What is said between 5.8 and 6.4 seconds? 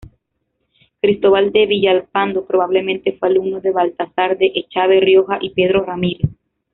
Ramírez.